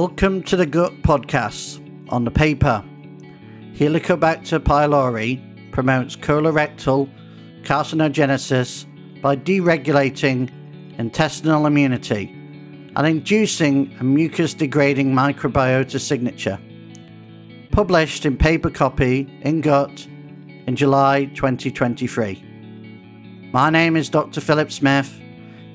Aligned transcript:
Welcome 0.00 0.44
to 0.44 0.54
the 0.54 0.64
Gut 0.64 1.02
Podcast. 1.02 1.82
On 2.10 2.22
the 2.22 2.30
paper, 2.30 2.84
Helicobacter 3.74 4.60
pylori 4.60 5.72
promotes 5.72 6.14
colorectal 6.14 7.10
carcinogenesis 7.64 8.86
by 9.20 9.34
deregulating 9.34 10.52
intestinal 11.00 11.66
immunity 11.66 12.28
and 12.94 13.08
inducing 13.08 13.92
a 13.98 14.04
mucus 14.04 14.54
degrading 14.54 15.12
microbiota 15.12 15.98
signature. 15.98 16.60
Published 17.72 18.24
in 18.24 18.36
paper 18.36 18.70
copy 18.70 19.28
in 19.40 19.62
Gut 19.62 20.06
in 20.68 20.76
July 20.76 21.24
2023. 21.24 23.50
My 23.52 23.68
name 23.68 23.96
is 23.96 24.08
Dr. 24.08 24.40
Philip 24.40 24.70
Smith, 24.70 25.20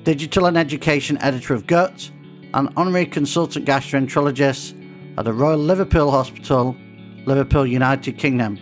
Digital 0.02 0.46
and 0.46 0.56
Education 0.56 1.18
Editor 1.18 1.52
of 1.52 1.66
Gut 1.66 2.10
and 2.54 2.72
Honorary 2.76 3.04
Consultant 3.04 3.66
Gastroenterologist 3.66 4.80
at 5.18 5.24
the 5.24 5.32
Royal 5.32 5.58
Liverpool 5.58 6.12
Hospital, 6.12 6.76
Liverpool, 7.26 7.66
United 7.66 8.16
Kingdom. 8.16 8.58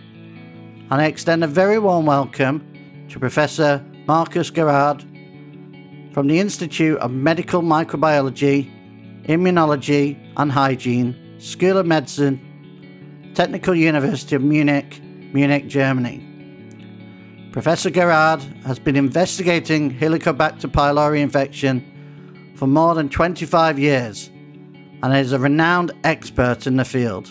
And 0.89 0.99
I 0.99 1.05
extend 1.05 1.43
a 1.43 1.47
very 1.47 1.77
warm 1.77 2.07
welcome 2.07 3.05
to 3.09 3.19
Professor 3.19 3.85
Marcus 4.07 4.49
Gerard 4.49 5.01
from 6.11 6.27
the 6.27 6.39
Institute 6.39 6.97
of 6.97 7.11
Medical 7.11 7.61
Microbiology, 7.61 8.71
Immunology 9.27 10.17
and 10.37 10.51
Hygiene, 10.51 11.39
School 11.39 11.77
of 11.77 11.85
Medicine, 11.85 13.31
Technical 13.35 13.75
University 13.75 14.35
of 14.35 14.41
Munich, 14.41 15.01
Munich, 15.33 15.67
Germany. 15.67 16.29
Professor 17.51 17.91
Gerard 17.91 18.41
has 18.65 18.79
been 18.79 18.95
investigating 18.95 19.95
Helicobacter 19.95 20.65
pylori 20.65 21.19
infection 21.19 21.92
for 22.55 22.67
more 22.67 22.95
than 22.95 23.09
25 23.09 23.79
years 23.79 24.29
and 25.01 25.15
is 25.15 25.31
a 25.31 25.39
renowned 25.39 25.91
expert 26.03 26.67
in 26.67 26.77
the 26.77 26.85
field. 26.85 27.29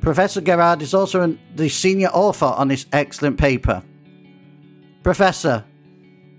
Professor 0.00 0.40
Gerard 0.40 0.82
is 0.82 0.94
also 0.94 1.36
the 1.54 1.68
senior 1.68 2.08
author 2.08 2.46
on 2.46 2.68
this 2.68 2.86
excellent 2.92 3.38
paper. 3.38 3.82
Professor, 5.02 5.64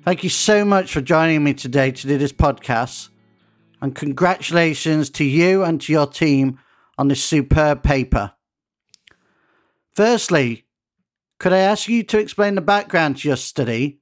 thank 0.03 0.23
you 0.23 0.29
so 0.29 0.65
much 0.65 0.91
for 0.91 1.01
joining 1.01 1.43
me 1.43 1.53
today 1.53 1.91
to 1.91 2.07
do 2.07 2.17
this 2.17 2.33
podcast, 2.33 3.09
and 3.81 3.95
congratulations 3.95 5.09
to 5.11 5.23
you 5.23 5.63
and 5.63 5.81
to 5.81 5.91
your 5.91 6.07
team 6.07 6.59
on 6.97 7.07
this 7.07 7.23
superb 7.23 7.83
paper. 7.83 8.31
Firstly, 9.93 10.65
could 11.39 11.53
I 11.53 11.59
ask 11.59 11.87
you 11.87 12.01
to 12.03 12.19
explain 12.19 12.55
the 12.55 12.61
background 12.61 13.17
to 13.17 13.27
your 13.27 13.37
study 13.37 13.99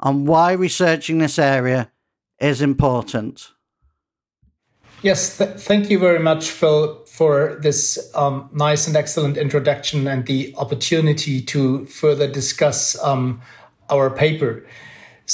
and 0.00 0.26
why 0.26 0.52
researching 0.52 1.18
this 1.18 1.38
area 1.38 1.91
is 2.42 2.60
important. 2.60 3.52
Yes, 5.02 5.38
th- 5.38 5.58
thank 5.58 5.90
you 5.90 5.98
very 5.98 6.20
much, 6.20 6.50
Phil, 6.50 7.04
for 7.06 7.58
this 7.60 8.10
um, 8.14 8.48
nice 8.52 8.86
and 8.86 8.96
excellent 8.96 9.36
introduction 9.36 10.06
and 10.06 10.26
the 10.26 10.54
opportunity 10.56 11.40
to 11.42 11.86
further 11.86 12.28
discuss 12.28 13.00
um, 13.02 13.40
our 13.90 14.10
paper. 14.10 14.64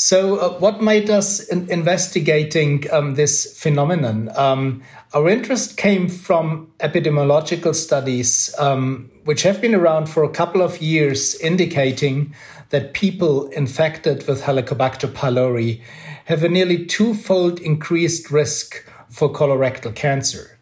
So, 0.00 0.36
uh, 0.36 0.50
what 0.60 0.80
made 0.80 1.10
us 1.10 1.40
in- 1.40 1.68
investigating 1.68 2.84
um, 2.92 3.16
this 3.16 3.52
phenomenon? 3.60 4.30
Um, 4.36 4.84
our 5.12 5.28
interest 5.28 5.76
came 5.76 6.08
from 6.08 6.70
epidemiological 6.78 7.74
studies, 7.74 8.54
um, 8.60 9.10
which 9.24 9.42
have 9.42 9.60
been 9.60 9.74
around 9.74 10.08
for 10.08 10.22
a 10.22 10.28
couple 10.30 10.62
of 10.62 10.80
years, 10.80 11.34
indicating 11.40 12.32
that 12.70 12.94
people 12.94 13.48
infected 13.48 14.24
with 14.28 14.42
Helicobacter 14.42 15.12
pylori 15.12 15.82
have 16.26 16.44
a 16.44 16.48
nearly 16.48 16.86
twofold 16.86 17.58
increased 17.58 18.30
risk 18.30 18.88
for 19.08 19.28
colorectal 19.32 19.92
cancer. 19.92 20.60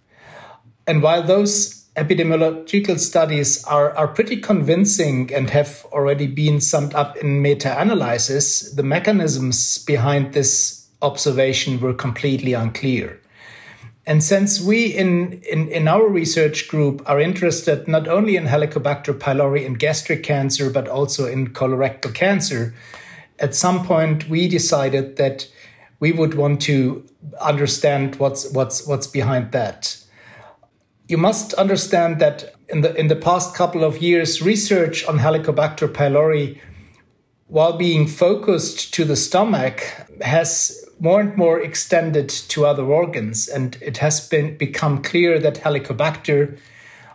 And 0.86 1.02
while 1.02 1.22
those 1.22 1.85
epidemiological 1.96 2.98
studies 2.98 3.64
are, 3.64 3.96
are 3.96 4.08
pretty 4.08 4.36
convincing 4.36 5.32
and 5.32 5.50
have 5.50 5.86
already 5.92 6.26
been 6.26 6.60
summed 6.60 6.94
up 6.94 7.16
in 7.16 7.40
meta 7.40 7.80
analysis, 7.80 8.70
the 8.72 8.82
mechanisms 8.82 9.78
behind 9.78 10.34
this 10.34 10.86
observation 11.00 11.80
were 11.80 11.94
completely 11.94 12.52
unclear. 12.52 13.20
And 14.06 14.22
since 14.22 14.60
we 14.60 14.86
in, 14.86 15.42
in, 15.50 15.68
in 15.68 15.88
our 15.88 16.06
research 16.08 16.68
group 16.68 17.02
are 17.06 17.20
interested 17.20 17.88
not 17.88 18.06
only 18.06 18.36
in 18.36 18.44
Helicobacter 18.44 19.18
pylori 19.18 19.66
and 19.66 19.78
gastric 19.78 20.22
cancer, 20.22 20.70
but 20.70 20.86
also 20.86 21.26
in 21.26 21.48
colorectal 21.48 22.14
cancer, 22.14 22.72
at 23.40 23.54
some 23.54 23.84
point 23.84 24.28
we 24.28 24.46
decided 24.46 25.16
that 25.16 25.48
we 25.98 26.12
would 26.12 26.34
want 26.34 26.60
to 26.62 27.04
understand 27.40 28.16
what's 28.16 28.50
what's 28.52 28.86
what's 28.86 29.08
behind 29.08 29.50
that. 29.52 29.96
You 31.08 31.18
must 31.18 31.54
understand 31.54 32.18
that 32.20 32.54
in 32.68 32.80
the 32.80 32.94
in 32.96 33.06
the 33.06 33.16
past 33.16 33.54
couple 33.54 33.84
of 33.84 34.02
years, 34.02 34.42
research 34.42 35.06
on 35.06 35.18
Helicobacter 35.18 35.88
pylori, 35.88 36.58
while 37.46 37.76
being 37.76 38.08
focused 38.08 38.92
to 38.94 39.04
the 39.04 39.14
stomach, 39.14 39.82
has 40.20 40.84
more 40.98 41.20
and 41.20 41.36
more 41.36 41.60
extended 41.60 42.28
to 42.28 42.66
other 42.66 42.84
organs, 42.84 43.48
and 43.48 43.76
it 43.80 43.98
has 43.98 44.28
been 44.28 44.56
become 44.56 45.00
clear 45.02 45.38
that 45.38 45.62
Helicobacter, 45.62 46.58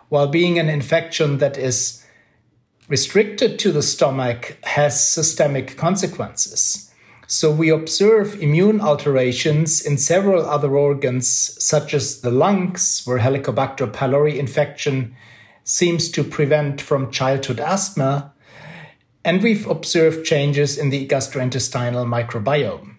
while 0.08 0.28
being 0.28 0.58
an 0.58 0.70
infection 0.70 1.38
that 1.38 1.58
is 1.58 2.02
restricted 2.88 3.58
to 3.58 3.72
the 3.72 3.82
stomach, 3.82 4.56
has 4.62 5.06
systemic 5.06 5.76
consequences. 5.76 6.91
So 7.32 7.50
we 7.50 7.70
observe 7.70 8.42
immune 8.42 8.82
alterations 8.82 9.80
in 9.80 9.96
several 9.96 10.44
other 10.44 10.76
organs, 10.76 11.26
such 11.64 11.94
as 11.94 12.20
the 12.20 12.30
lungs, 12.30 13.00
where 13.06 13.20
Helicobacter 13.20 13.90
pylori 13.90 14.36
infection 14.36 15.16
seems 15.64 16.10
to 16.10 16.24
prevent 16.24 16.82
from 16.82 17.10
childhood 17.10 17.58
asthma. 17.58 18.34
And 19.24 19.42
we've 19.42 19.66
observed 19.66 20.26
changes 20.26 20.76
in 20.76 20.90
the 20.90 21.08
gastrointestinal 21.08 22.04
microbiome. 22.04 22.96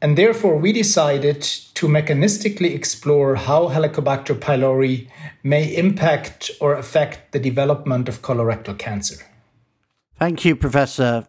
And 0.00 0.16
therefore, 0.16 0.56
we 0.56 0.72
decided 0.72 1.42
to 1.42 1.88
mechanistically 1.88 2.72
explore 2.72 3.34
how 3.34 3.68
Helicobacter 3.68 4.38
pylori 4.38 5.08
may 5.42 5.74
impact 5.76 6.52
or 6.60 6.74
affect 6.74 7.32
the 7.32 7.40
development 7.40 8.08
of 8.08 8.22
colorectal 8.22 8.78
cancer. 8.78 9.24
Thank 10.20 10.44
you, 10.44 10.54
Professor 10.54 11.26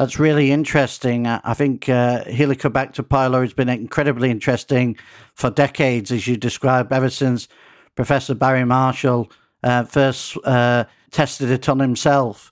that's 0.00 0.18
really 0.18 0.50
interesting. 0.50 1.26
I 1.26 1.52
think 1.52 1.86
uh, 1.86 2.24
Helicobacter 2.24 3.06
pylori 3.06 3.42
has 3.42 3.52
been 3.52 3.68
incredibly 3.68 4.30
interesting 4.30 4.96
for 5.34 5.50
decades, 5.50 6.10
as 6.10 6.26
you 6.26 6.38
described, 6.38 6.90
ever 6.90 7.10
since 7.10 7.48
Professor 7.96 8.34
Barry 8.34 8.64
Marshall 8.64 9.30
uh, 9.62 9.84
first 9.84 10.38
uh, 10.44 10.84
tested 11.10 11.50
it 11.50 11.68
on 11.68 11.80
himself. 11.80 12.50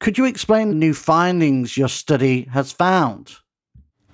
Could 0.00 0.18
you 0.18 0.24
explain 0.24 0.70
the 0.70 0.74
new 0.74 0.94
findings 0.94 1.76
your 1.76 1.88
study 1.88 2.48
has 2.52 2.72
found? 2.72 3.36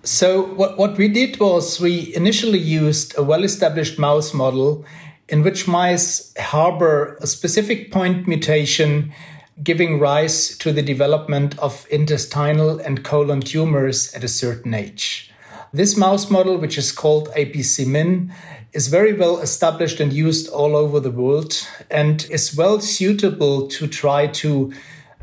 So, 0.02 0.42
what, 0.42 0.76
what 0.76 0.98
we 0.98 1.08
did 1.08 1.40
was 1.40 1.80
we 1.80 2.14
initially 2.14 2.58
used 2.58 3.16
a 3.16 3.22
well 3.22 3.42
established 3.42 3.98
mouse 3.98 4.34
model 4.34 4.84
in 5.30 5.42
which 5.42 5.66
mice 5.66 6.34
harbor 6.38 7.16
a 7.22 7.26
specific 7.26 7.90
point 7.90 8.28
mutation 8.28 9.14
giving 9.62 10.00
rise 10.00 10.56
to 10.58 10.72
the 10.72 10.82
development 10.82 11.58
of 11.58 11.86
intestinal 11.90 12.78
and 12.80 13.04
colon 13.04 13.40
tumors 13.40 14.12
at 14.14 14.24
a 14.24 14.28
certain 14.28 14.74
age. 14.74 15.30
This 15.72 15.96
mouse 15.96 16.30
model, 16.30 16.56
which 16.56 16.78
is 16.78 16.92
called 16.92 17.28
APC-Min, 17.30 18.32
is 18.72 18.88
very 18.88 19.12
well 19.12 19.38
established 19.38 20.00
and 20.00 20.12
used 20.12 20.48
all 20.48 20.76
over 20.76 20.98
the 21.00 21.10
world 21.10 21.66
and 21.90 22.26
is 22.30 22.56
well 22.56 22.80
suitable 22.80 23.68
to 23.68 23.86
try 23.86 24.26
to 24.26 24.72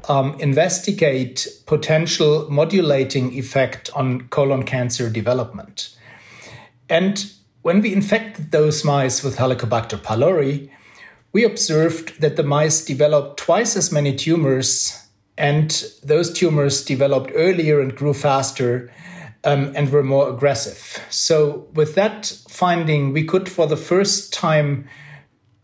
um, 0.08 0.36
investigate 0.40 1.48
potential 1.66 2.50
modulating 2.50 3.34
effect 3.34 3.90
on 3.94 4.28
colon 4.30 4.64
cancer 4.64 5.10
development. 5.10 5.96
And 6.90 7.32
when 7.62 7.82
we 7.82 7.94
infected 7.94 8.52
those 8.52 8.84
mice 8.84 9.24
with 9.24 9.38
Helicobacter 9.38 10.00
pylori, 10.00 10.70
we 11.34 11.44
observed 11.44 12.20
that 12.22 12.36
the 12.36 12.44
mice 12.44 12.84
developed 12.84 13.38
twice 13.38 13.76
as 13.76 13.92
many 13.92 14.16
tumors, 14.16 15.08
and 15.38 15.86
those 16.04 16.32
tumors 16.32 16.84
developed 16.84 17.32
earlier 17.36 17.80
and 17.80 17.96
grew 17.96 18.14
faster 18.14 18.92
um, 19.44 19.72
and 19.76 19.92
were 19.92 20.04
more 20.04 20.30
aggressive. 20.30 21.00
So, 21.10 21.68
with 21.74 21.96
that 21.96 22.26
finding, 22.50 23.14
we 23.14 23.24
could 23.24 23.50
for 23.50 23.66
the 23.66 23.78
first 23.78 24.34
time 24.34 24.88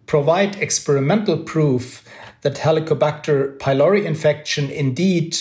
provide 0.05 0.55
experimental 0.55 1.37
proof 1.37 2.03
that 2.41 2.55
Helicobacter 2.55 3.57
pylori 3.57 4.05
infection 4.05 4.69
indeed 4.69 5.37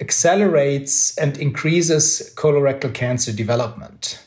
accelerates 0.00 1.16
and 1.16 1.38
increases 1.38 2.32
colorectal 2.36 2.92
cancer 2.92 3.32
development. 3.32 4.20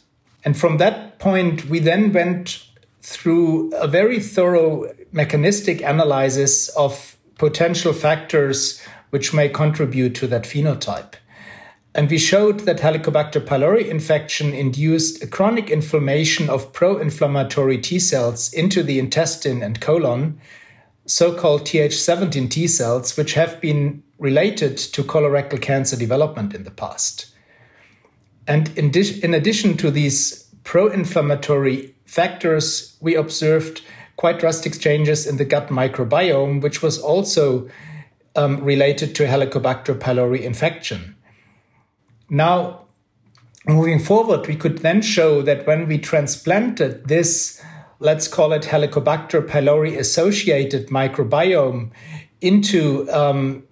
And 0.46 0.58
from 0.58 0.78
that 0.78 1.20
point, 1.20 1.66
we 1.66 1.80
then 1.80 2.14
went 2.14 2.66
through 3.02 3.74
a 3.76 3.88
very 3.88 4.20
thorough 4.20 4.92
mechanistic 5.16 5.82
analysis 5.82 6.68
of 6.70 7.16
potential 7.38 7.94
factors 7.94 8.82
which 9.12 9.34
may 9.34 9.48
contribute 9.48 10.14
to 10.14 10.28
that 10.28 10.44
phenotype. 10.44 11.14
And 11.96 12.10
we 12.10 12.18
showed 12.18 12.62
that 12.62 12.80
Helicobacter 12.80 13.40
pylori 13.40 13.88
infection 13.88 14.54
induced 14.54 15.24
a 15.24 15.28
chronic 15.28 15.70
inflammation 15.70 16.50
of 16.50 16.74
pro 16.74 16.98
inflammatory 16.98 17.78
T 17.78 17.98
cells 17.98 18.52
into 18.52 18.84
the 18.84 19.00
intestine 19.00 19.64
and 19.64 19.80
colon, 19.80 20.38
so 21.06 21.34
called 21.34 21.62
Th17 21.62 22.50
T 22.52 22.68
cells, 22.68 23.16
which 23.16 23.36
have 23.36 23.62
been 23.62 24.04
related 24.20 24.78
to 24.78 25.02
colorectal 25.02 25.62
cancer 25.62 25.96
development 25.96 26.54
in 26.54 26.66
the 26.66 26.72
past. 26.72 27.28
And 28.46 28.78
in, 28.78 28.92
in 29.24 29.34
addition 29.34 29.78
to 29.78 29.90
these 29.92 30.44
pro 30.66 30.88
inflammatory 30.88 31.96
factors, 32.06 32.98
we 33.00 33.16
observed 33.16 33.82
quite 34.16 34.40
drastic 34.40 34.80
changes 34.80 35.28
in 35.28 35.38
the 35.38 35.46
gut 35.46 35.70
microbiome, 35.70 36.62
which 36.62 36.82
was 36.82 36.98
also 36.98 37.70
um, 38.36 38.64
related 38.64 39.16
to 39.16 39.26
Helicobacter 39.26 39.98
pylori 39.98 40.42
infection. 40.42 41.16
Now, 42.30 42.86
moving 43.68 44.00
forward, 44.00 44.48
we 44.48 44.56
could 44.56 44.80
then 44.80 45.02
show 45.02 45.42
that 45.42 45.68
when 45.68 45.88
we 45.88 45.98
transplanted 45.98 47.08
this, 47.08 47.62
let's 48.00 48.28
call 48.28 48.54
it 48.54 48.64
Helicobacter 48.64 49.46
pylori 49.46 49.98
associated 49.98 50.88
microbiome 50.88 51.92
into 52.42 53.10
um, 53.12 53.64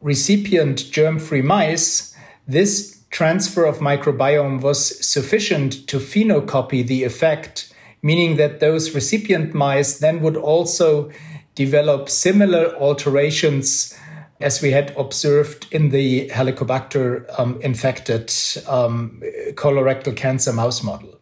recipient 0.00 0.90
germ 0.90 1.18
free 1.18 1.42
mice, 1.42 2.14
this 2.46 3.02
transfer 3.10 3.64
of 3.64 3.78
microbiome 3.78 4.60
was 4.60 5.04
sufficient 5.06 5.86
to 5.88 5.98
phenocopy 5.98 6.86
the 6.86 7.04
effect, 7.04 7.69
meaning 8.02 8.36
that 8.36 8.60
those 8.60 8.94
recipient 8.94 9.54
mice 9.54 9.98
then 9.98 10.20
would 10.20 10.36
also 10.36 11.10
develop 11.54 12.08
similar 12.08 12.74
alterations 12.76 13.94
as 14.40 14.62
we 14.62 14.70
had 14.70 14.94
observed 14.96 15.66
in 15.70 15.90
the 15.90 16.28
Helicobacter 16.30 17.26
um, 17.38 17.60
infected 17.60 18.32
um, 18.66 19.22
colorectal 19.54 20.16
cancer 20.16 20.52
mouse 20.52 20.82
model. 20.82 21.20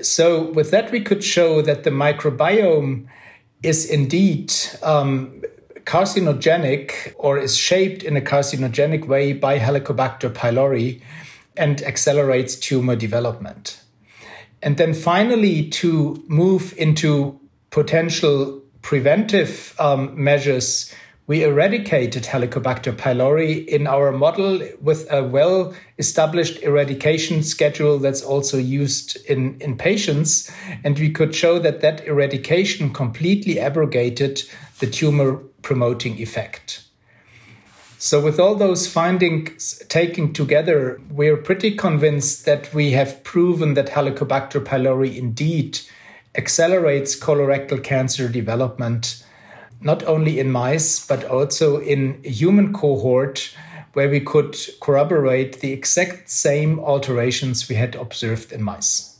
So, 0.00 0.50
with 0.50 0.70
that, 0.70 0.90
we 0.90 1.00
could 1.00 1.22
show 1.22 1.62
that 1.62 1.84
the 1.84 1.90
microbiome 1.90 3.06
is 3.62 3.88
indeed 3.88 4.52
um, 4.82 5.42
carcinogenic 5.84 7.14
or 7.16 7.38
is 7.38 7.56
shaped 7.56 8.02
in 8.02 8.16
a 8.16 8.20
carcinogenic 8.20 9.06
way 9.06 9.32
by 9.32 9.58
Helicobacter 9.58 10.32
pylori 10.32 11.02
and 11.56 11.82
accelerates 11.82 12.56
tumor 12.56 12.96
development. 12.96 13.83
And 14.64 14.78
then 14.78 14.94
finally, 14.94 15.68
to 15.68 16.24
move 16.26 16.72
into 16.78 17.38
potential 17.68 18.62
preventive 18.80 19.74
um, 19.78 20.12
measures, 20.16 20.90
we 21.26 21.44
eradicated 21.44 22.22
Helicobacter 22.22 22.96
pylori 22.96 23.66
in 23.66 23.86
our 23.86 24.10
model 24.10 24.66
with 24.80 25.06
a 25.12 25.22
well 25.22 25.74
established 25.98 26.62
eradication 26.62 27.42
schedule 27.42 27.98
that's 27.98 28.22
also 28.22 28.56
used 28.56 29.18
in, 29.26 29.60
in 29.60 29.76
patients. 29.76 30.50
And 30.82 30.98
we 30.98 31.10
could 31.10 31.34
show 31.34 31.58
that 31.58 31.82
that 31.82 32.06
eradication 32.06 32.90
completely 32.90 33.60
abrogated 33.60 34.44
the 34.78 34.86
tumor 34.86 35.42
promoting 35.60 36.18
effect. 36.18 36.83
So, 38.04 38.20
with 38.20 38.38
all 38.38 38.54
those 38.54 38.86
findings 38.86 39.82
taken 39.88 40.34
together, 40.34 41.00
we're 41.08 41.38
pretty 41.38 41.74
convinced 41.74 42.44
that 42.44 42.74
we 42.74 42.90
have 42.90 43.24
proven 43.24 43.72
that 43.74 43.86
Helicobacter 43.86 44.62
pylori 44.62 45.16
indeed 45.16 45.80
accelerates 46.34 47.18
colorectal 47.18 47.82
cancer 47.82 48.28
development 48.28 49.24
not 49.80 50.02
only 50.02 50.38
in 50.38 50.52
mice, 50.52 51.06
but 51.06 51.24
also 51.24 51.78
in 51.78 52.22
human 52.22 52.74
cohort 52.74 53.56
where 53.94 54.10
we 54.10 54.20
could 54.20 54.54
corroborate 54.82 55.60
the 55.60 55.72
exact 55.72 56.28
same 56.28 56.78
alterations 56.80 57.70
we 57.70 57.76
had 57.76 57.94
observed 57.94 58.52
in 58.52 58.62
mice. 58.62 59.18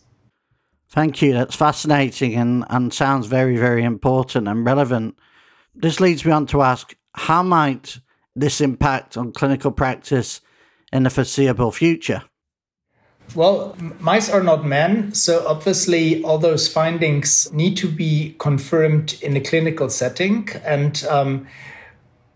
Thank 0.91 1.23
you. 1.23 1.33
That's 1.33 1.57
fascinating 1.57 2.35
and, 2.35 2.67
and 2.69 2.93
sounds 2.93 3.29
very, 3.29 3.57
very 3.57 3.83
important 3.83 4.47
and 4.47 4.63
relevant. 4.67 5.19
This 5.75 6.01
leads 6.01 6.23
me 6.27 6.33
on 6.33 6.45
to 6.49 6.61
ask 6.61 6.95
how 7.15 7.43
might 7.43 7.99
this 8.37 8.61
impact 8.61 9.17
on 9.17 9.33
clinical 9.33 9.71
practice 9.71 10.41
in 10.93 11.05
the 11.05 11.11
foreseeable 11.11 11.73
future? 11.73 12.23
Well, 13.35 13.77
mice 13.99 14.29
are 14.29 14.43
not 14.43 14.65
men, 14.65 15.15
so 15.15 15.47
obviously 15.47 16.23
all 16.23 16.39
those 16.39 16.69
findings 16.69 17.53
need 17.53 17.77
to 17.79 17.89
be 17.89 18.37
confirmed 18.39 19.19
in 19.23 19.37
a 19.37 19.41
clinical 19.41 19.89
setting. 19.89 20.49
And 20.65 21.03
um, 21.09 21.47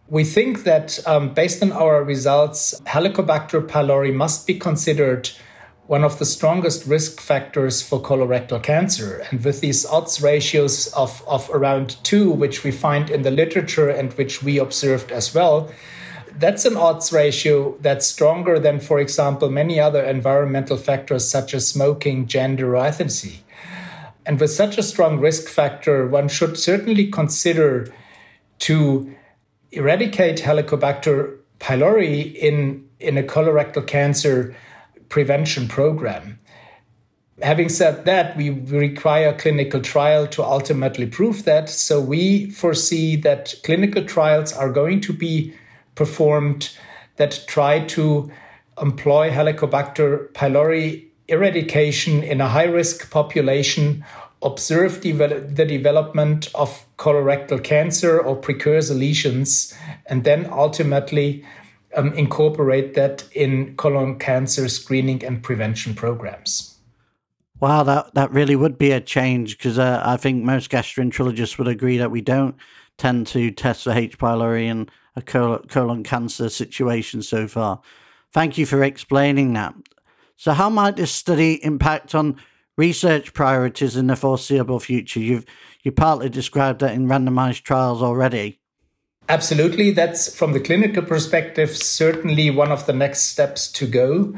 we 0.08 0.24
think 0.24 0.64
that 0.64 0.98
um, 1.06 1.34
based 1.34 1.62
on 1.62 1.72
our 1.72 2.02
results, 2.02 2.80
Helicobacter 2.86 3.64
pylori 3.66 4.12
must 4.12 4.46
be 4.46 4.58
considered 4.58 5.30
one 5.88 6.04
of 6.04 6.18
the 6.18 6.24
strongest 6.26 6.84
risk 6.84 7.18
factors 7.18 7.80
for 7.80 7.98
colorectal 8.00 8.62
cancer. 8.62 9.26
And 9.30 9.42
with 9.42 9.60
these 9.60 9.86
odds 9.86 10.20
ratios 10.20 10.88
of, 10.88 11.26
of 11.26 11.48
around 11.50 11.96
two, 12.04 12.30
which 12.30 12.62
we 12.62 12.70
find 12.70 13.08
in 13.08 13.22
the 13.22 13.30
literature 13.30 13.88
and 13.88 14.12
which 14.12 14.42
we 14.42 14.58
observed 14.58 15.10
as 15.10 15.34
well, 15.34 15.72
that's 16.36 16.66
an 16.66 16.76
odds 16.76 17.10
ratio 17.10 17.74
that's 17.80 18.06
stronger 18.06 18.58
than, 18.58 18.80
for 18.80 19.00
example, 19.00 19.48
many 19.48 19.80
other 19.80 20.04
environmental 20.04 20.76
factors 20.76 21.26
such 21.26 21.54
as 21.54 21.66
smoking, 21.66 22.26
gender, 22.26 22.76
or 22.76 22.82
ethnicity. 22.82 23.38
And 24.26 24.38
with 24.38 24.50
such 24.50 24.76
a 24.76 24.82
strong 24.82 25.18
risk 25.20 25.48
factor, 25.48 26.06
one 26.06 26.28
should 26.28 26.58
certainly 26.58 27.10
consider 27.10 27.90
to 28.58 29.14
eradicate 29.72 30.40
Helicobacter 30.40 31.38
pylori 31.60 32.34
in, 32.34 32.86
in 33.00 33.16
a 33.16 33.22
colorectal 33.22 33.86
cancer 33.86 34.54
prevention 35.08 35.68
program. 35.68 36.38
Having 37.40 37.68
said 37.68 38.04
that, 38.04 38.36
we 38.36 38.50
require 38.50 39.32
clinical 39.32 39.80
trial 39.80 40.26
to 40.26 40.42
ultimately 40.42 41.06
prove 41.06 41.44
that. 41.44 41.70
So 41.70 42.00
we 42.00 42.50
foresee 42.50 43.14
that 43.16 43.54
clinical 43.62 44.04
trials 44.04 44.52
are 44.52 44.70
going 44.70 45.00
to 45.02 45.12
be 45.12 45.54
performed 45.94 46.70
that 47.16 47.44
try 47.46 47.80
to 47.80 48.30
employ 48.80 49.30
Helicobacter 49.30 50.32
pylori 50.32 51.06
eradication 51.28 52.22
in 52.22 52.40
a 52.40 52.48
high 52.48 52.64
risk 52.64 53.10
population, 53.10 54.04
observe 54.42 55.02
the 55.02 55.66
development 55.68 56.48
of 56.54 56.86
colorectal 56.96 57.62
cancer 57.62 58.18
or 58.18 58.34
precursor 58.36 58.94
lesions, 58.94 59.74
and 60.06 60.24
then 60.24 60.48
ultimately 60.50 61.44
um, 61.96 62.12
incorporate 62.14 62.94
that 62.94 63.24
in 63.32 63.76
colon 63.76 64.18
cancer 64.18 64.68
screening 64.68 65.24
and 65.24 65.42
prevention 65.42 65.94
programs. 65.94 66.78
Wow, 67.60 67.82
that, 67.82 68.14
that 68.14 68.30
really 68.30 68.54
would 68.54 68.78
be 68.78 68.92
a 68.92 69.00
change 69.00 69.58
because 69.58 69.78
uh, 69.78 70.02
I 70.04 70.16
think 70.16 70.44
most 70.44 70.70
gastroenterologists 70.70 71.58
would 71.58 71.66
agree 71.66 71.96
that 71.98 72.10
we 72.10 72.20
don't 72.20 72.54
tend 72.98 73.26
to 73.28 73.50
test 73.50 73.84
for 73.84 73.92
H. 73.92 74.18
pylori 74.18 74.66
in 74.66 74.88
a 75.16 75.22
colon 75.22 76.04
cancer 76.04 76.48
situation 76.48 77.22
so 77.22 77.48
far. 77.48 77.80
Thank 78.32 78.58
you 78.58 78.66
for 78.66 78.82
explaining 78.84 79.54
that. 79.54 79.74
So, 80.36 80.52
how 80.52 80.70
might 80.70 80.96
this 80.96 81.10
study 81.10 81.62
impact 81.64 82.14
on 82.14 82.36
research 82.76 83.34
priorities 83.34 83.96
in 83.96 84.06
the 84.06 84.14
foreseeable 84.14 84.78
future? 84.78 85.18
You've 85.18 85.46
you 85.82 85.92
partly 85.92 86.28
described 86.28 86.80
that 86.80 86.94
in 86.94 87.06
randomized 87.06 87.62
trials 87.62 88.02
already. 88.02 88.57
Absolutely, 89.28 89.90
that's 89.90 90.34
from 90.34 90.52
the 90.52 90.60
clinical 90.60 91.02
perspective 91.02 91.76
certainly 91.76 92.48
one 92.50 92.72
of 92.72 92.86
the 92.86 92.94
next 92.94 93.24
steps 93.24 93.70
to 93.72 93.86
go. 93.86 94.34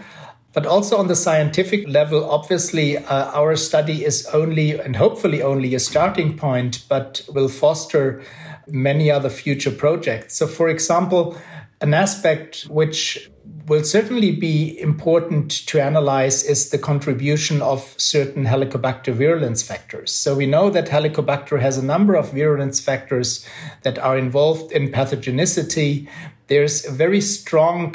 But 0.53 0.67
also 0.67 0.97
on 0.97 1.07
the 1.07 1.15
scientific 1.15 1.87
level, 1.87 2.29
obviously, 2.29 2.99
uh, 2.99 3.31
our 3.31 3.55
study 3.55 4.05
is 4.05 4.27
only 4.33 4.73
and 4.81 4.97
hopefully 4.97 5.43
only 5.43 5.77
a 5.77 5.79
starting 5.79 6.37
point, 6.37 6.85
but 6.89 7.23
will 7.29 7.49
foster 7.49 8.21
many 8.67 9.13
other 9.13 9.31
future 9.31 9.71
projects. 9.71 10.37
So, 10.37 10.49
for 10.49 10.69
example, 10.69 11.37
an 11.81 11.95
aspect 11.95 12.63
which 12.65 13.30
will 13.67 13.85
certainly 13.85 14.33
be 14.33 14.79
important 14.81 15.51
to 15.69 15.81
analyze 15.81 16.43
is 16.43 16.71
the 16.71 16.79
contribution 16.79 17.63
of 17.63 17.95
certain 17.97 18.45
Helicobacter 18.47 19.13
virulence 19.13 19.63
factors. 19.63 20.13
So 20.13 20.35
we 20.35 20.47
know 20.47 20.71
that 20.71 20.89
Helicobacter 20.89 21.61
has 21.61 21.79
a 21.79 21.85
number 21.85 22.15
of 22.17 22.33
virulence 22.33 22.81
factors 22.81 23.47
that 23.83 23.99
are 23.99 24.19
involved 24.19 24.73
in 24.73 24.91
pathogenicity. 24.91 26.09
There's 26.49 26.85
a 26.85 26.91
very 26.91 27.21
strong 27.21 27.95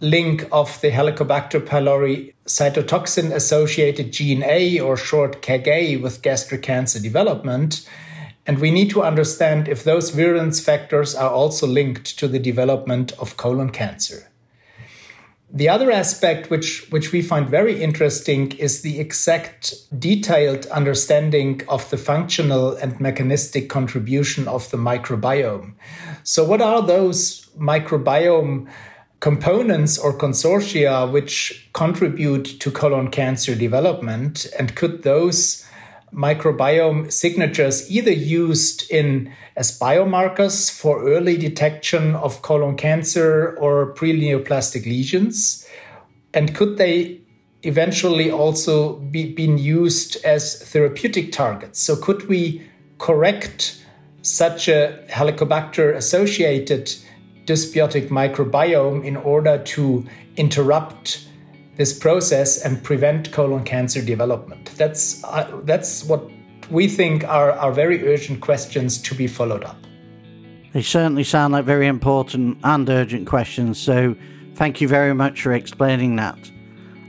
link 0.00 0.48
of 0.50 0.80
the 0.80 0.90
Helicobacter 0.90 1.60
pylori 1.60 2.34
cytotoxin 2.46 3.32
associated 3.32 4.12
gene 4.12 4.42
A 4.42 4.80
or 4.80 4.96
short 4.96 5.42
CAG 5.42 6.02
with 6.02 6.22
gastric 6.22 6.62
cancer 6.62 6.98
development. 6.98 7.88
And 8.46 8.58
we 8.58 8.72
need 8.72 8.90
to 8.90 9.02
understand 9.02 9.68
if 9.68 9.84
those 9.84 10.10
virulence 10.10 10.58
factors 10.58 11.14
are 11.14 11.30
also 11.30 11.66
linked 11.66 12.18
to 12.18 12.26
the 12.26 12.40
development 12.40 13.12
of 13.20 13.36
colon 13.36 13.70
cancer. 13.70 14.31
The 15.54 15.68
other 15.68 15.92
aspect 15.92 16.48
which, 16.48 16.86
which 16.88 17.12
we 17.12 17.20
find 17.20 17.46
very 17.46 17.82
interesting 17.82 18.52
is 18.52 18.80
the 18.80 18.98
exact 18.98 19.74
detailed 20.00 20.64
understanding 20.66 21.60
of 21.68 21.90
the 21.90 21.98
functional 21.98 22.74
and 22.76 22.98
mechanistic 22.98 23.68
contribution 23.68 24.48
of 24.48 24.70
the 24.70 24.78
microbiome. 24.78 25.74
So, 26.22 26.42
what 26.42 26.62
are 26.62 26.80
those 26.80 27.46
microbiome 27.58 28.66
components 29.20 29.98
or 29.98 30.16
consortia 30.16 31.10
which 31.12 31.68
contribute 31.74 32.46
to 32.60 32.70
colon 32.70 33.10
cancer 33.10 33.54
development? 33.54 34.46
And 34.58 34.74
could 34.74 35.02
those 35.02 35.66
microbiome 36.14 37.10
signatures 37.10 37.90
either 37.90 38.12
used 38.12 38.90
in 38.90 39.32
as 39.56 39.78
biomarkers 39.78 40.70
for 40.70 41.08
early 41.08 41.36
detection 41.36 42.14
of 42.16 42.42
colon 42.42 42.76
cancer 42.76 43.56
or 43.58 43.86
pre-neoplastic 43.86 44.84
lesions? 44.84 45.66
And 46.34 46.54
could 46.54 46.76
they 46.76 47.20
eventually 47.62 48.30
also 48.30 48.96
be 48.96 49.32
been 49.32 49.58
used 49.58 50.22
as 50.24 50.62
therapeutic 50.62 51.32
targets? 51.32 51.80
So 51.80 51.96
could 51.96 52.28
we 52.28 52.62
correct 52.98 53.82
such 54.22 54.68
a 54.68 55.04
Helicobacter 55.08 55.94
associated 55.94 56.94
dysbiotic 57.46 58.08
microbiome 58.08 59.04
in 59.04 59.16
order 59.16 59.58
to 59.58 60.06
interrupt 60.36 61.26
this 61.76 61.98
process 61.98 62.62
and 62.62 62.82
prevent 62.82 63.32
colon 63.32 63.64
cancer 63.64 64.02
development? 64.02 64.72
That's, 64.76 65.22
uh, 65.24 65.60
that's 65.64 66.04
what 66.04 66.28
we 66.70 66.88
think 66.88 67.24
are, 67.24 67.52
are 67.52 67.72
very 67.72 68.06
urgent 68.08 68.40
questions 68.40 69.00
to 69.02 69.14
be 69.14 69.26
followed 69.26 69.64
up. 69.64 69.76
They 70.72 70.82
certainly 70.82 71.24
sound 71.24 71.52
like 71.52 71.64
very 71.64 71.86
important 71.86 72.58
and 72.64 72.88
urgent 72.88 73.26
questions, 73.26 73.78
so 73.78 74.16
thank 74.54 74.80
you 74.80 74.88
very 74.88 75.14
much 75.14 75.42
for 75.42 75.52
explaining 75.52 76.16
that. 76.16 76.50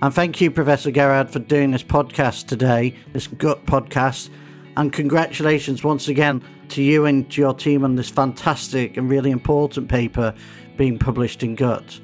And 0.01 0.13
thank 0.13 0.41
you, 0.41 0.51
Professor 0.51 0.91
Gerhard, 0.91 1.29
for 1.29 1.39
doing 1.39 1.71
this 1.71 1.83
podcast 1.83 2.47
today, 2.47 2.93
this 3.13 3.27
gut 3.27 3.65
podcast. 3.65 4.29
And 4.75 4.91
congratulations 4.91 5.81
once 5.81 6.09
again 6.09 6.43
to 6.69 6.83
you 6.83 7.05
and 7.05 7.31
to 7.31 7.39
your 7.39 7.53
team 7.53 7.85
on 7.85 7.95
this 7.95 8.09
fantastic 8.09 8.97
and 8.97 9.09
really 9.09 9.31
important 9.31 9.87
paper 9.87 10.33
being 10.75 10.99
published 10.99 11.41
in 11.41 11.55
Gut. 11.55 12.01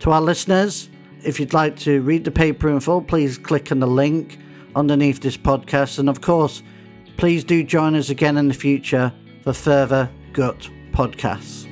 To 0.00 0.12
our 0.12 0.20
listeners, 0.20 0.88
if 1.24 1.38
you'd 1.38 1.54
like 1.54 1.76
to 1.80 2.02
read 2.02 2.24
the 2.24 2.30
paper 2.30 2.68
in 2.68 2.80
full, 2.80 3.02
please 3.02 3.38
click 3.38 3.72
on 3.72 3.80
the 3.80 3.86
link 3.86 4.38
underneath 4.74 5.20
this 5.20 5.36
podcast. 5.36 5.98
And 5.98 6.08
of 6.08 6.20
course, 6.20 6.62
please 7.16 7.44
do 7.44 7.62
join 7.62 7.94
us 7.94 8.10
again 8.10 8.36
in 8.36 8.48
the 8.48 8.54
future 8.54 9.12
for 9.42 9.52
further 9.52 10.10
Gut 10.32 10.68
podcasts. 10.92 11.71